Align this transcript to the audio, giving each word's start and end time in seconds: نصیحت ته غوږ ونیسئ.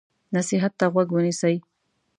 نصیحت 0.35 0.73
ته 0.79 0.85
غوږ 0.93 1.09
ونیسئ. 1.13 1.55